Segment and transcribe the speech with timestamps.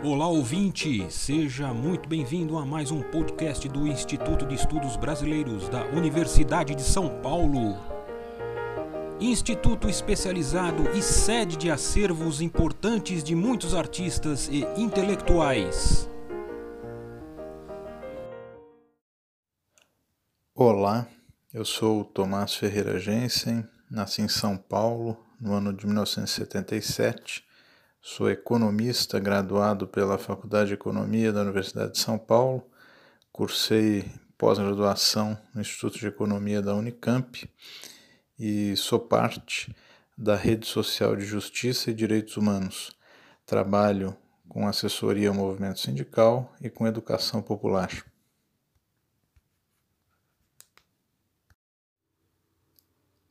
[0.00, 5.84] Olá ouvinte, seja muito bem-vindo a mais um podcast do Instituto de Estudos Brasileiros da
[5.86, 7.76] Universidade de São Paulo.
[9.18, 16.08] Instituto especializado e sede de acervos importantes de muitos artistas e intelectuais.
[20.54, 21.08] Olá,
[21.52, 27.47] eu sou o Tomás Ferreira Jensen, nasci em São Paulo no ano de 1977
[28.00, 32.64] Sou economista, graduado pela Faculdade de Economia da Universidade de São Paulo.
[33.32, 37.50] Cursei pós-graduação no Instituto de Economia da Unicamp
[38.38, 39.74] e sou parte
[40.16, 42.96] da Rede Social de Justiça e Direitos Humanos.
[43.44, 44.16] Trabalho
[44.48, 47.90] com assessoria ao movimento sindical e com educação popular.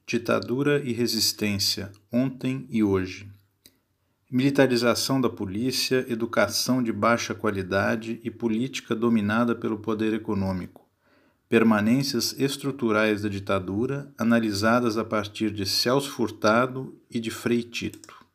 [0.06, 3.37] Ditadura e resistência, ontem e hoje
[4.30, 10.86] militarização da polícia, educação de baixa qualidade e política dominada pelo poder econômico.
[11.48, 18.26] Permanências estruturais da ditadura, analisadas a partir de Celso Furtado e de Frei Tito.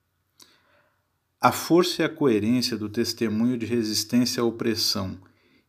[1.39, 5.19] A força e a coerência do testemunho de resistência à opressão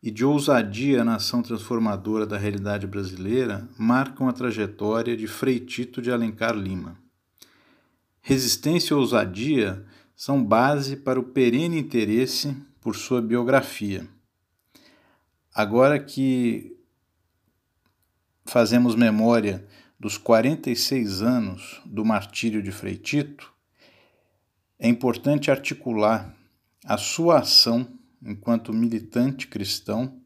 [0.02, 6.00] e de ousadia na ação transformadora da realidade brasileira marcam a trajetória de Frei Tito
[6.00, 6.96] de Alencar Lima.
[8.22, 9.84] Resistência e ousadia
[10.16, 14.08] são base para o perene interesse por sua biografia.
[15.54, 16.76] Agora que
[18.44, 19.66] fazemos memória
[19.98, 23.52] dos 46 anos do martírio de Frei Tito,
[24.78, 26.34] é importante articular
[26.84, 27.88] a sua ação
[28.22, 30.20] enquanto militante cristão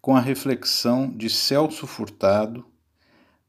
[0.00, 2.64] com a reflexão de Celso Furtado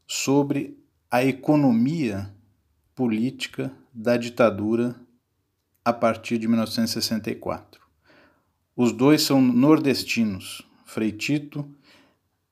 [0.07, 0.77] sobre
[1.09, 2.33] a economia
[2.93, 4.95] política da ditadura
[5.85, 7.79] a partir de 1964.
[8.75, 11.65] Os dois são nordestinos, Frei Tito,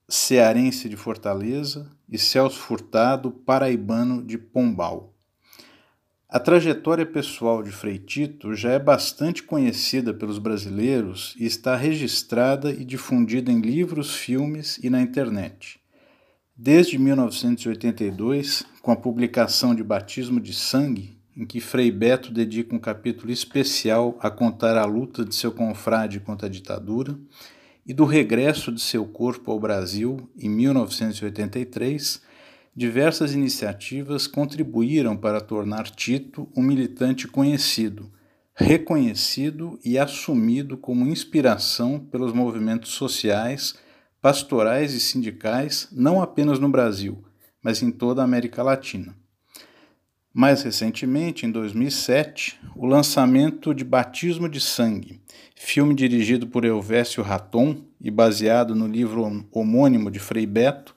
[0.08, 5.12] cearense de Fortaleza, e Celso Furtado, paraibano de Pombal.
[6.28, 12.70] A trajetória pessoal de Frei Tito já é bastante conhecida pelos brasileiros e está registrada
[12.70, 15.80] e difundida em livros, filmes e na internet.
[16.56, 22.78] Desde 1982, com a publicação de Batismo de Sangue, em que Frei Beto dedica um
[22.78, 27.18] capítulo especial a contar a luta de seu confrade contra a ditadura
[27.86, 32.22] e do regresso de seu corpo ao Brasil em 1983,
[32.74, 38.10] diversas iniciativas contribuíram para tornar Tito um militante conhecido,
[38.54, 43.74] reconhecido e assumido como inspiração pelos movimentos sociais,
[44.20, 47.22] pastorais e sindicais, não apenas no Brasil,
[47.62, 49.23] mas em toda a América Latina.
[50.36, 55.20] Mais recentemente, em 2007, o lançamento de Batismo de Sangue,
[55.54, 60.92] filme dirigido por Elvésio Raton e baseado no livro homônimo de Frei Beto,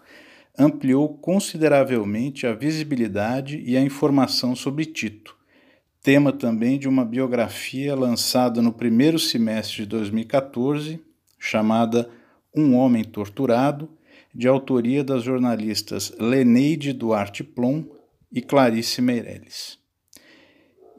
[0.57, 5.37] ampliou consideravelmente a visibilidade e a informação sobre Tito,
[6.01, 10.99] tema também de uma biografia lançada no primeiro semestre de 2014,
[11.37, 12.09] chamada
[12.55, 13.87] Um Homem Torturado,
[14.33, 17.96] de autoria das jornalistas Leneide Duarte Plom
[18.31, 19.77] e Clarice Meirelles.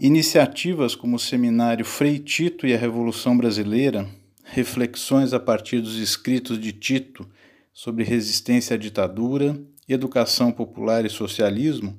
[0.00, 4.08] Iniciativas como o seminário Frei Tito e a Revolução Brasileira,
[4.44, 7.28] reflexões a partir dos escritos de Tito
[7.72, 11.98] sobre resistência à ditadura, educação popular e socialismo,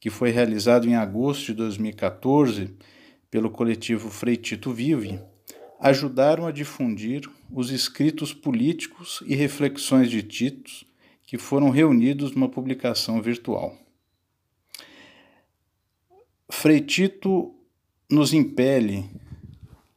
[0.00, 2.74] que foi realizado em agosto de 2014
[3.30, 5.20] pelo coletivo Frei Tito Vive,
[5.78, 10.70] ajudaram a difundir os escritos políticos e reflexões de Tito
[11.26, 13.83] que foram reunidos numa publicação virtual.
[16.50, 17.54] Frei Tito
[18.10, 19.10] nos impele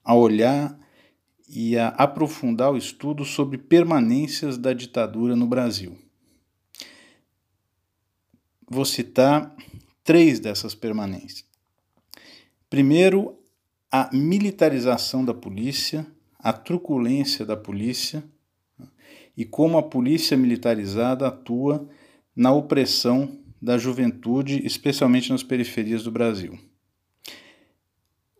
[0.03, 0.78] a olhar
[1.50, 5.97] e a aprofundar o estudo sobre permanências da ditadura no Brasil.
[8.69, 9.56] Vou citar
[10.03, 11.46] três dessas permanências.
[12.69, 13.38] Primeiro,
[13.91, 16.05] a militarização da polícia,
[16.38, 18.23] a truculência da polícia
[19.35, 21.88] e como a polícia militarizada atua
[22.35, 26.57] na opressão da juventude, especialmente nas periferias do Brasil.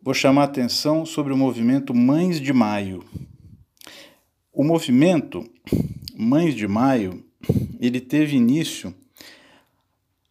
[0.02, 3.04] Vou chamar a atenção sobre o movimento Mães de Maio.
[4.52, 5.44] O movimento
[6.16, 7.24] Mães de Maio,
[7.80, 8.94] ele teve início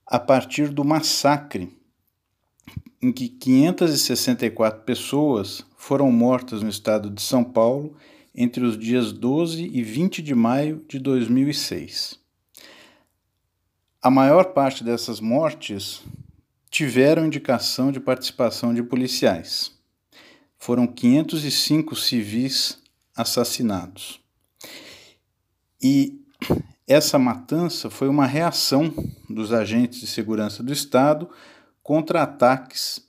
[0.05, 1.69] a partir do massacre
[3.01, 7.95] em que 564 pessoas foram mortas no estado de São Paulo
[8.33, 12.19] entre os dias 12 e 20 de maio de 2006.
[14.07, 16.01] A maior parte dessas mortes
[16.69, 19.73] tiveram indicação de participação de policiais.
[20.57, 22.81] foram 505 civis
[23.13, 24.21] assassinados.
[25.83, 26.21] E
[26.87, 28.93] essa matança foi uma reação
[29.29, 31.29] dos agentes de segurança do Estado
[31.83, 33.05] contra ataques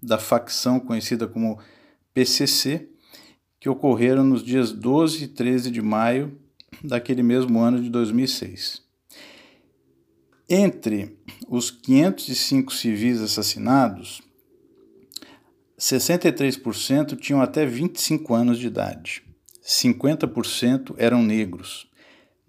[0.00, 1.58] da facção conhecida como
[2.14, 2.88] PCC,
[3.58, 6.38] que ocorreram nos dias 12 e 13 de maio
[6.84, 8.86] daquele mesmo ano de 2006.
[10.50, 11.14] Entre
[11.46, 14.22] os 505 civis assassinados,
[15.78, 19.22] 63% tinham até 25 anos de idade,
[19.62, 21.86] 50% eram negros,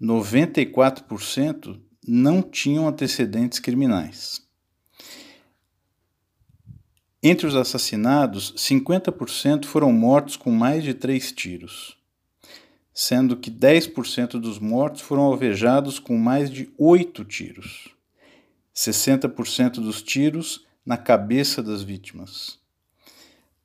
[0.00, 4.40] 94% não tinham antecedentes criminais.
[7.22, 11.99] Entre os assassinados, 50% foram mortos com mais de três tiros,
[13.00, 17.88] sendo que 10% dos mortos foram alvejados com mais de oito tiros,
[18.76, 22.58] 60% dos tiros na cabeça das vítimas.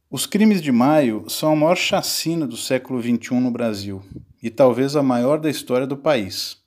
[0.10, 4.02] Os crimes de maio são a maior chacina do século XXI no Brasil
[4.42, 6.58] e talvez a maior da história do país.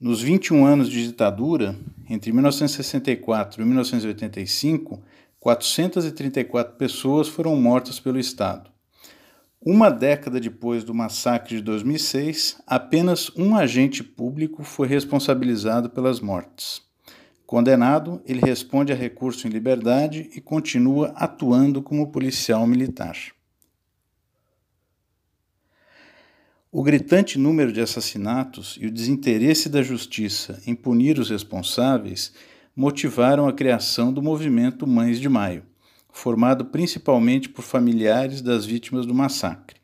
[0.00, 1.76] Nos 21 anos de ditadura,
[2.08, 5.02] entre 1964 e 1985,
[5.40, 8.75] 434 pessoas foram mortas pelo Estado.
[9.68, 16.82] Uma década depois do massacre de 2006, apenas um agente público foi responsabilizado pelas mortes.
[17.44, 23.16] Condenado, ele responde a recurso em liberdade e continua atuando como policial militar.
[26.70, 32.32] O gritante número de assassinatos e o desinteresse da justiça em punir os responsáveis
[32.76, 35.64] motivaram a criação do movimento Mães de Maio,
[36.16, 39.76] formado principalmente por familiares das vítimas do massacre.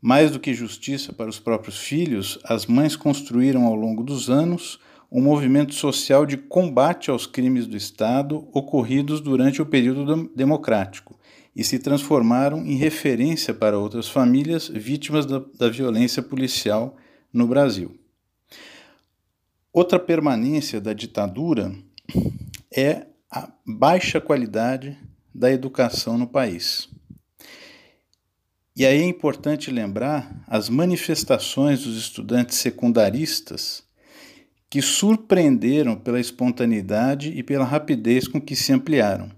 [0.00, 4.80] Mais do que justiça para os próprios filhos, as mães construíram ao longo dos anos
[5.10, 11.16] um movimento social de combate aos crimes do Estado ocorridos durante o período democrático
[11.54, 16.96] e se transformaram em referência para outras famílias vítimas da, da violência policial
[17.32, 17.96] no Brasil.
[19.72, 21.72] Outra permanência da ditadura
[22.74, 24.98] é a baixa qualidade
[25.34, 26.88] da educação no país.
[28.74, 33.82] E aí é importante lembrar as manifestações dos estudantes secundaristas
[34.70, 39.30] que surpreenderam pela espontaneidade e pela rapidez com que se ampliaram.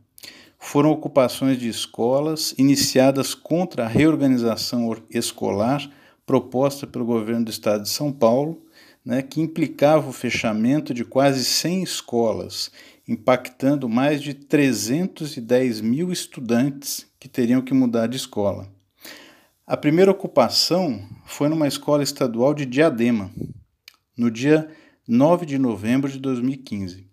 [0.56, 5.90] Foram ocupações de escolas iniciadas contra a reorganização escolar
[6.24, 8.64] proposta pelo governo do estado de São Paulo,
[9.04, 12.70] né, que implicava o fechamento de quase 100 escolas,
[13.06, 18.68] impactando mais de 310 mil estudantes que teriam que mudar de escola.
[19.66, 23.30] A primeira ocupação foi numa escola estadual de Diadema,
[24.16, 24.68] no dia
[25.06, 27.06] 9 de novembro de 2015.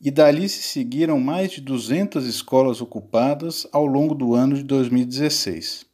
[0.00, 5.86] E dali se seguiram mais de 200 escolas ocupadas ao longo do ano de 2016.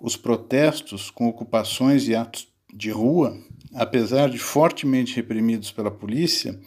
[0.00, 3.36] Os protestos com ocupações e atos de rua,
[3.74, 6.60] apesar de fortemente reprimidos pela polícia,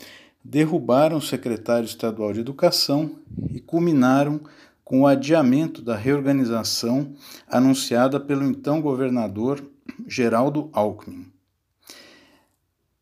[0.44, 3.16] derrubaram o secretário estadual de Educação
[3.50, 4.42] e culminaram
[4.84, 7.14] com o adiamento da reorganização
[7.48, 9.64] anunciada pelo então governador
[10.08, 11.32] Geraldo Alckmin.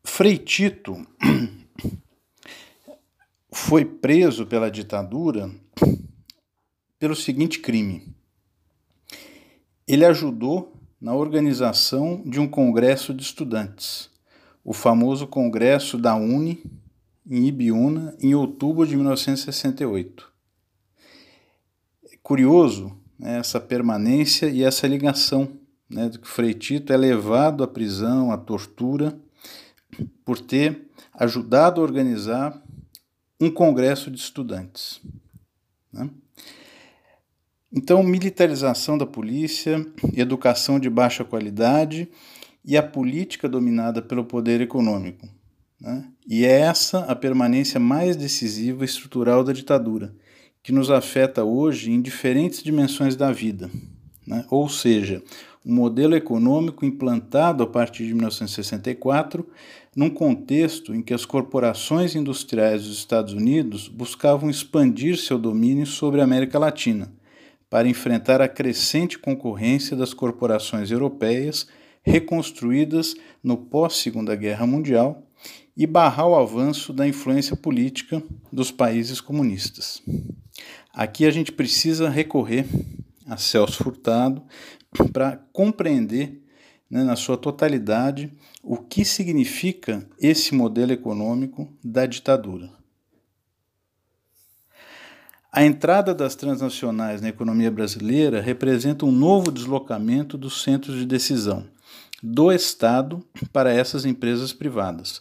[0.04, 1.04] Frei Tito
[3.50, 5.50] foi preso pela ditadura
[6.98, 8.14] pelo seguinte crime.
[9.88, 14.08] Ele ajudou na organização de um congresso de estudantes,
[14.64, 16.62] o famoso Congresso da Uni,
[17.28, 20.30] em Ibiúna, em outubro de 1968.
[22.12, 25.56] É curioso né, essa permanência e essa ligação
[25.88, 29.18] né, do que Frei Tito é levado à prisão, à tortura
[30.24, 32.62] por ter ajudado a organizar
[33.40, 35.00] um congresso de estudantes.
[35.92, 36.08] Né?
[37.72, 42.08] Então, militarização da polícia, educação de baixa qualidade
[42.64, 45.28] e a política dominada pelo poder econômico.
[45.80, 46.11] Né?
[46.26, 50.14] E é essa a permanência mais decisiva e estrutural da ditadura,
[50.62, 53.68] que nos afeta hoje em diferentes dimensões da vida.
[54.24, 54.44] Né?
[54.48, 55.22] Ou seja,
[55.66, 59.48] um modelo econômico implantado a partir de 1964,
[59.96, 66.20] num contexto em que as corporações industriais dos Estados Unidos buscavam expandir seu domínio sobre
[66.20, 67.12] a América Latina,
[67.68, 71.66] para enfrentar a crescente concorrência das corporações europeias
[72.02, 75.26] reconstruídas no pós-Segunda Guerra Mundial
[75.76, 80.02] e barrar o avanço da influência política dos países comunistas.
[80.92, 82.66] Aqui a gente precisa recorrer
[83.26, 84.42] a Celso Furtado,
[85.12, 86.42] para compreender
[86.90, 88.30] né, na sua totalidade
[88.62, 92.70] o que significa esse modelo econômico da ditadura.
[95.50, 101.66] A entrada das transnacionais na economia brasileira representa um novo deslocamento dos centros de decisão
[102.22, 105.20] do Estado para essas empresas privadas.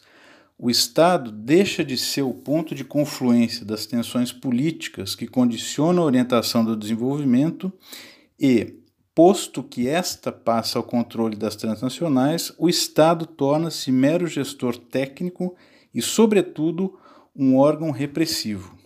[0.63, 6.05] O Estado deixa de ser o ponto de confluência das tensões políticas que condicionam a
[6.05, 7.73] orientação do desenvolvimento
[8.39, 8.75] e,
[9.15, 15.55] posto que esta passa ao controle das transnacionais, o Estado torna-se mero gestor técnico
[15.91, 16.95] e, sobretudo,
[17.35, 18.77] um órgão repressivo.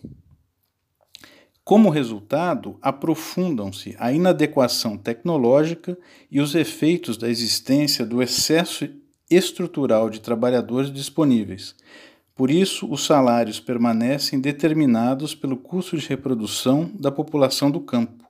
[1.62, 5.98] Como resultado, aprofundam-se a inadequação tecnológica
[6.30, 8.88] e os efeitos da existência do excesso
[9.30, 11.74] estrutural de trabalhadores disponíveis.
[12.34, 18.24] Por isso, os salários permanecem determinados pelo custo de reprodução da população do campo,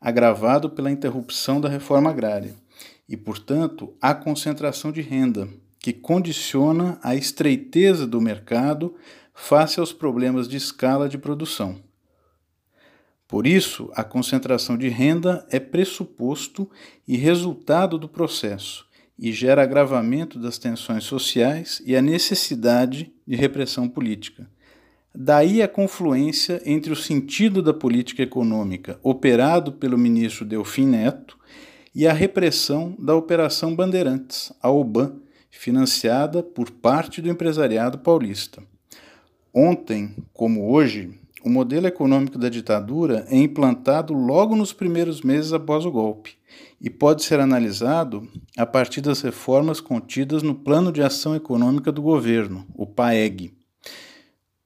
[0.00, 2.54] agravado pela interrupção da reforma agrária,
[3.08, 5.48] e, portanto, a concentração de renda,
[5.78, 8.94] que condiciona a estreiteza do mercado
[9.34, 11.78] face aos problemas de escala de produção.
[13.28, 16.68] Por isso, a concentração de renda é pressuposto
[17.06, 18.83] e resultado do processo
[19.18, 24.48] e gera agravamento das tensões sociais e a necessidade de repressão política.
[25.14, 31.38] Daí a confluência entre o sentido da política econômica operado pelo ministro Delfim Neto
[31.94, 38.60] e a repressão da Operação Bandeirantes, a OBAN, financiada por parte do empresariado paulista.
[39.54, 41.12] Ontem, como hoje,
[41.44, 46.38] o modelo econômico da ditadura é implantado logo nos primeiros meses após o golpe
[46.80, 52.00] e pode ser analisado a partir das reformas contidas no Plano de Ação Econômica do
[52.00, 53.52] Governo, o PAEG.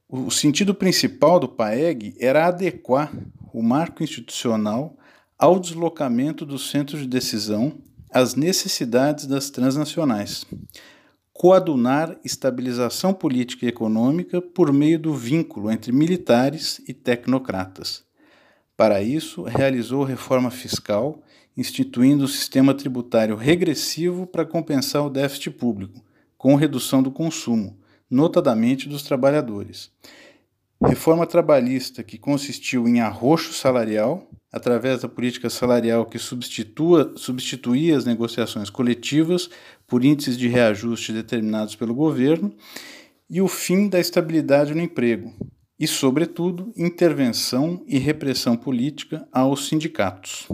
[0.07, 3.11] O sentido principal do PAEG era adequar
[3.53, 4.95] o marco institucional
[5.37, 7.73] ao deslocamento dos centros de decisão
[8.09, 10.45] às necessidades das transnacionais
[11.39, 18.03] coadunar estabilização política e econômica por meio do vínculo entre militares e tecnocratas.
[18.75, 21.23] Para isso, realizou reforma fiscal,
[21.55, 26.03] instituindo o sistema tributário regressivo para compensar o déficit público,
[26.37, 27.79] com redução do consumo,
[28.11, 29.93] notadamente dos trabalhadores.
[30.85, 38.05] Reforma trabalhista que consistiu em arroxo salarial, através da política salarial que substitua, substituía as
[38.05, 39.49] negociações coletivas
[39.87, 42.53] por índices de reajuste determinados pelo governo,
[43.29, 45.33] e o fim da estabilidade no emprego,
[45.79, 50.47] e, sobretudo, intervenção e repressão política aos sindicatos.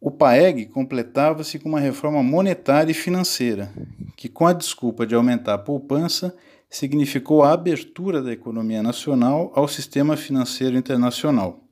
[0.00, 3.70] O PAEG completava-se com uma reforma monetária e financeira,
[4.16, 6.34] que, com a desculpa de aumentar a poupança,
[6.70, 11.67] significou a abertura da economia nacional ao sistema financeiro internacional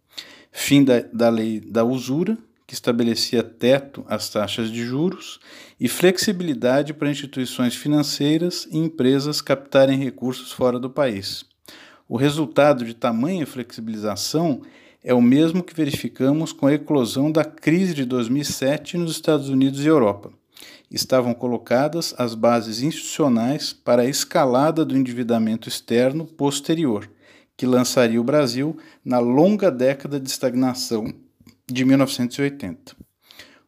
[0.59, 2.37] fim da, da lei da usura,
[2.67, 5.39] que estabelecia teto às taxas de juros,
[5.79, 11.45] e flexibilidade para instituições financeiras e empresas captarem recursos fora do país.
[12.09, 14.63] O resultado de tamanha flexibilização
[15.05, 19.85] é o mesmo que verificamos com a eclosão da crise de 2007 nos Estados Unidos
[19.85, 20.33] e Europa.
[20.91, 27.11] Estavam colocadas as bases institucionais para a escalada do endividamento externo posterior
[27.57, 31.13] que lançaria o Brasil na longa década de estagnação
[31.67, 32.95] de 1980.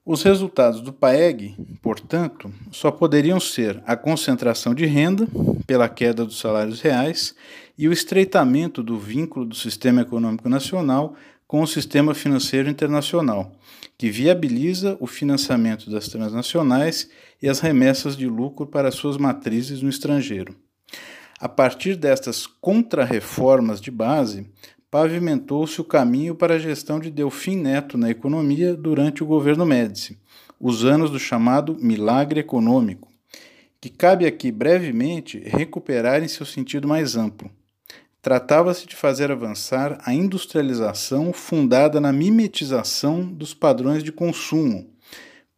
[0.04, 5.28] Os resultados do PAEG, portanto, só poderiam ser a concentração de renda
[5.66, 7.34] pela queda dos salários reais
[7.76, 11.14] e o estreitamento do vínculo do sistema econômico nacional
[11.46, 13.52] com o sistema financeiro internacional,
[13.98, 17.10] que viabiliza o financiamento das transnacionais
[17.42, 20.54] e as remessas de lucro para suas matrizes no estrangeiro.
[21.40, 24.50] A partir destas contrarreformas de base,
[24.90, 30.18] pavimentou-se o caminho para a gestão de Delfim Neto na economia durante o governo Médici,
[30.58, 33.08] os anos do chamado milagre econômico,
[33.80, 37.48] que cabe aqui brevemente recuperar em seu sentido mais amplo.
[38.20, 44.90] Tratava-se de fazer avançar a industrialização fundada na mimetização dos padrões de consumo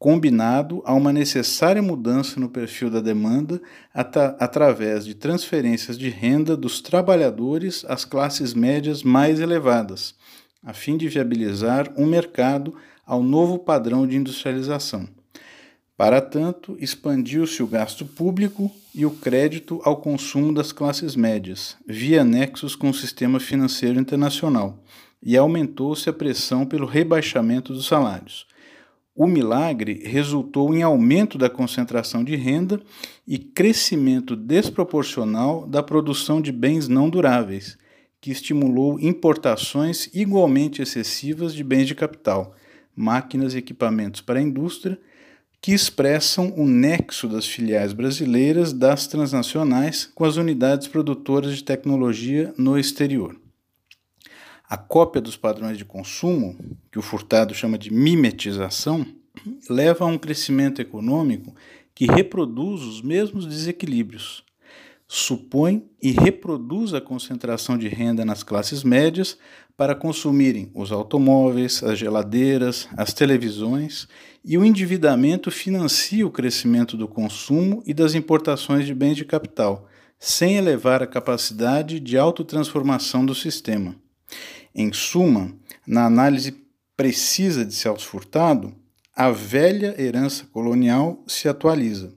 [0.00, 3.60] combinado a uma necessária mudança no perfil da demanda
[3.92, 10.14] através de transferências de renda dos trabalhadores às classes médias mais elevadas,
[10.64, 15.06] a fim de viabilizar um mercado ao novo padrão de industrialização.
[15.98, 22.24] Para tanto, expandiu-se o gasto público e o crédito ao consumo das classes médias, via
[22.24, 24.82] nexos com o sistema financeiro internacional,
[25.22, 28.48] e aumentou-se a pressão pelo rebaixamento dos salários
[29.20, 32.80] o milagre resultou em aumento da concentração de renda
[33.28, 37.76] e crescimento desproporcional da produção de bens não duráveis,
[38.18, 42.54] que estimulou importações igualmente excessivas de bens de capital,
[42.96, 44.98] máquinas e equipamentos para a indústria,
[45.60, 52.54] que expressam o nexo das filiais brasileiras das transnacionais com as unidades produtoras de tecnologia
[52.56, 53.36] no exterior.
[54.70, 56.56] A cópia dos padrões de consumo,
[56.92, 59.04] que o Furtado chama de mimetização,
[59.68, 61.52] leva a um crescimento econômico
[61.92, 64.44] que reproduz os mesmos desequilíbrios,
[65.08, 69.36] supõe e reproduz a concentração de renda nas classes médias
[69.76, 74.06] para consumirem os automóveis, as geladeiras, as televisões,
[74.44, 79.88] e o endividamento financia o crescimento do consumo e das importações de bens de capital,
[80.16, 83.96] sem elevar a capacidade de autotransformação do sistema.
[84.74, 85.52] Em suma,
[85.86, 86.54] na análise
[86.96, 88.74] precisa de Celso Furtado,
[89.14, 92.14] a velha herança colonial se atualiza.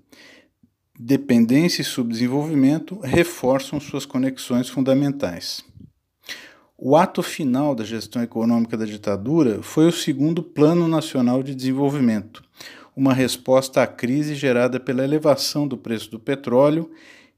[0.98, 5.66] Dependência e subdesenvolvimento reforçam suas conexões fundamentais.
[6.78, 12.44] O ato final da gestão econômica da ditadura foi o segundo Plano Nacional de Desenvolvimento,
[12.96, 16.92] uma resposta à crise gerada pela elevação do preço do petróleo,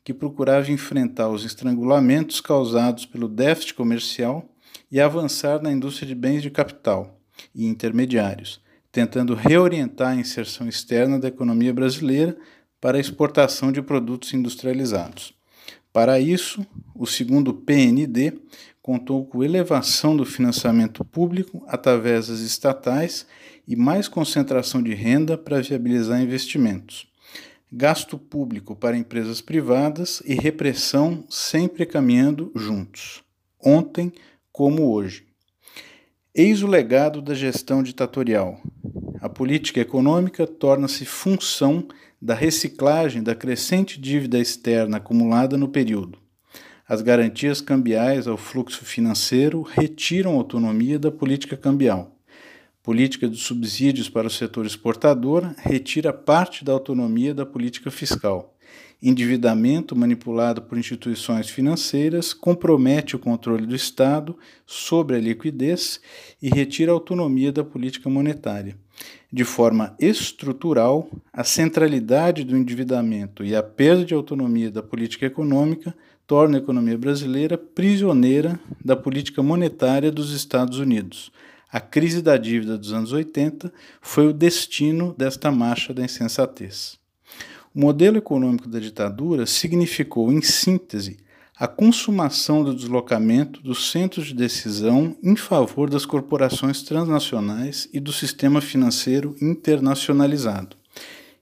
[0.04, 4.50] que procurava enfrentar os estrangulamentos causados pelo déficit comercial
[4.92, 7.20] e avançar na indústria de bens de capital
[7.54, 8.62] e intermediários,
[8.92, 12.38] tentando reorientar a inserção externa da economia brasileira
[12.80, 15.34] para a exportação de produtos industrializados.
[15.92, 18.34] Para isso, o segundo PND
[18.82, 23.26] contou com elevação do financiamento público através das estatais
[23.68, 27.08] e mais concentração de renda para viabilizar investimentos,
[27.72, 33.24] gasto público para empresas privadas e repressão sempre caminhando juntos.
[33.60, 34.14] Ontem,
[34.56, 35.26] como hoje.
[36.34, 38.62] Eis o legado da gestão ditatorial.
[39.20, 41.86] A política econômica torna-se função
[42.22, 46.18] da reciclagem da crescente dívida externa acumulada no período.
[46.88, 52.16] As garantias cambiais ao fluxo financeiro retiram autonomia da política cambial.
[52.82, 58.55] Política de subsídios para o setor exportador retira parte da autonomia da política fiscal
[59.10, 66.00] endividamento manipulado por instituições financeiras compromete o controle do Estado sobre a liquidez
[66.42, 68.76] e retira a autonomia da política monetária.
[69.32, 75.94] De forma estrutural, a centralidade do endividamento e a perda de autonomia da política econômica
[76.26, 81.32] torna a economia brasileira prisioneira da política monetária dos Estados Unidos.
[81.72, 86.98] A crise da dívida dos anos 80 foi o destino desta marcha da insensatez.
[87.76, 91.18] O modelo econômico da ditadura significou, em síntese,
[91.58, 98.14] a consumação do deslocamento dos centros de decisão em favor das corporações transnacionais e do
[98.14, 100.78] sistema financeiro internacionalizado.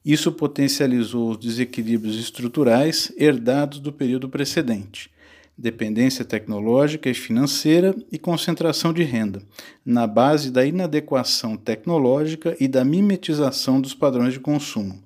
[0.03, 5.11] Isso potencializou os desequilíbrios estruturais herdados do período precedente,
[5.55, 9.43] dependência tecnológica e financeira e concentração de renda,
[9.85, 14.99] na base da inadequação tecnológica e da mimetização dos padrões de consumo.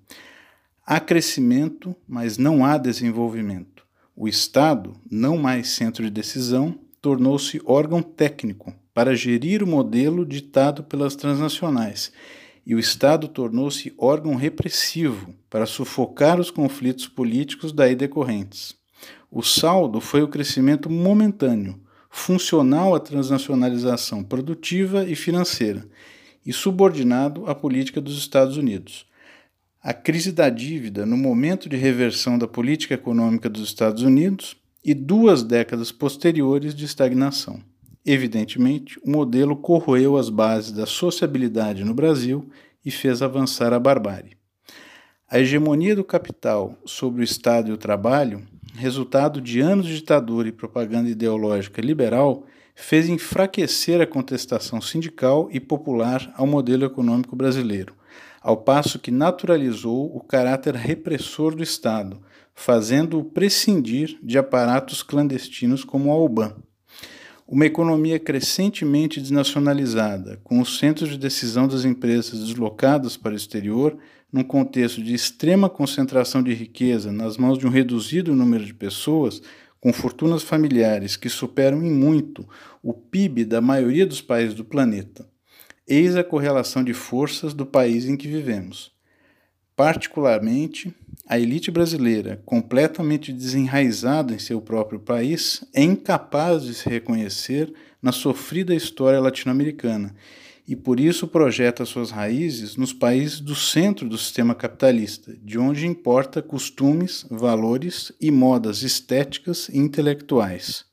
[0.90, 3.84] Há crescimento, mas não há desenvolvimento.
[4.16, 10.86] O Estado, não mais centro de decisão, tornou-se órgão técnico para gerir o modelo ditado
[10.86, 12.14] pelas transnacionais,
[12.66, 18.74] e o Estado tornou-se órgão repressivo para sufocar os conflitos políticos daí decorrentes.
[19.30, 25.86] O saldo foi o crescimento momentâneo, funcional à transnacionalização produtiva e financeira,
[26.46, 29.06] e subordinado à política dos Estados Unidos
[29.82, 34.94] a crise da dívida no momento de reversão da política econômica dos Estados Unidos e
[34.94, 37.62] duas décadas posteriores de estagnação.
[38.06, 42.50] Evidentemente, o modelo corroeu as bases da sociabilidade no Brasil
[42.84, 44.38] e fez avançar a barbárie.
[45.30, 50.48] A hegemonia do capital sobre o Estado e o trabalho, resultado de anos de ditadura
[50.48, 52.46] e propaganda ideológica liberal,
[52.80, 57.98] fez enfraquecer a contestação sindical e popular ao modelo econômico brasileiro
[58.48, 62.22] ao passo que naturalizou o caráter repressor do Estado,
[62.56, 66.56] fazendo-o prescindir de aparatos clandestinos como a OBAN.
[67.46, 73.98] Uma economia crescentemente desnacionalizada, com os centros de decisão das empresas deslocados para o exterior,
[74.32, 79.42] num contexto de extrema concentração de riqueza nas mãos de um reduzido número de pessoas,
[79.80, 82.48] com fortunas familiares que superam em muito
[82.82, 85.28] o PIB da maioria dos países do planeta.
[85.88, 88.92] Eis a correlação de forças do país em que vivemos.
[89.76, 90.94] Particularmente,
[91.28, 98.12] a elite brasileira, completamente desenraizada em seu próprio país, é incapaz de se reconhecer na
[98.12, 100.16] sofrida história latino-americana
[100.68, 105.88] e por isso projeta suas raízes nos países do centro do sistema capitalista, de onde
[105.88, 110.86] importa costumes, valores e modas estéticas e intelectuais.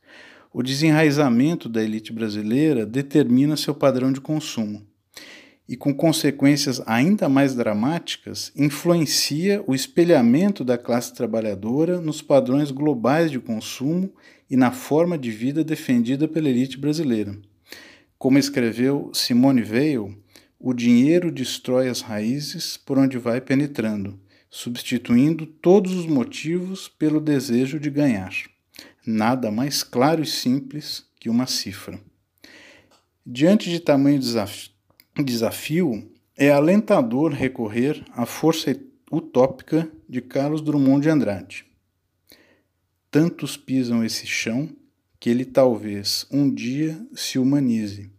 [0.53, 4.87] O desenraizamento da elite brasileira determina seu padrão de consumo
[5.69, 13.31] e, com consequências ainda mais dramáticas, influencia o espelhamento da classe trabalhadora nos padrões globais
[13.31, 14.13] de consumo
[14.49, 17.37] e na forma de vida defendida pela elite brasileira.
[18.19, 20.17] Como escreveu Simone Weil,
[20.59, 27.79] o dinheiro destrói as raízes por onde vai penetrando, substituindo todos os motivos pelo desejo
[27.79, 28.33] de ganhar.
[29.07, 32.01] Nada mais claro e simples que uma cifra.
[33.27, 34.21] Diante de tamanho
[35.23, 38.75] desafio, é alentador recorrer à força
[39.11, 41.67] utópica de Carlos Drummond de Andrade.
[43.11, 44.69] Tantos pisam esse chão
[45.25, 48.11] que ele talvez um dia se humanize.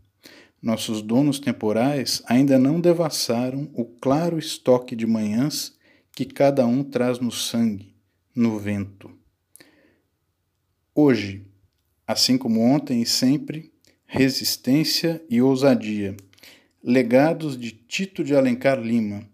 [0.59, 5.77] Nossos donos temporais ainda não devassaram o claro estoque de manhãs
[6.13, 7.95] que cada um traz no sangue,
[8.35, 9.11] no vento.
[10.95, 11.45] Hoje,
[12.07, 13.71] assim como ontem e sempre,
[14.07, 16.17] resistência e ousadia,
[16.83, 19.29] legados de Tito de Alencar Lima,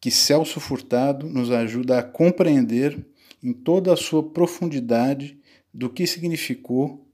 [0.00, 3.04] que Celso Furtado nos ajuda a compreender
[3.42, 5.39] em toda a sua profundidade
[5.72, 7.06] do que significou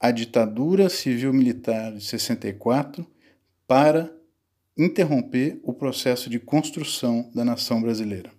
[0.00, 3.06] a ditadura civil-militar de 64
[3.66, 4.12] para
[4.76, 8.32] interromper o processo de construção da nação brasileira.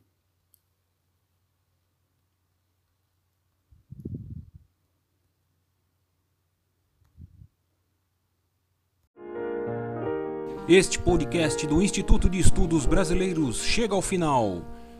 [10.67, 14.65] Este podcast do Instituto de Estudos Brasileiros chega ao final.